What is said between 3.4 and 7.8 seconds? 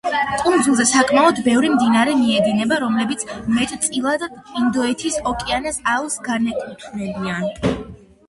მეტწილად ინდოეთის ოკეანის აუზს განეკუთვნებიან.